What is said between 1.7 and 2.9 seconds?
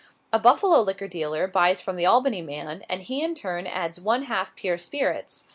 from the Albany man,